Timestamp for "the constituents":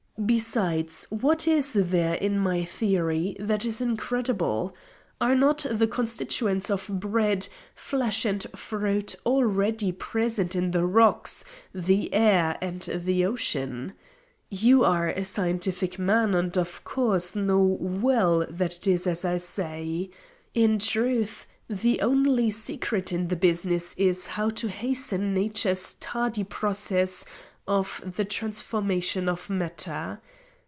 5.69-6.69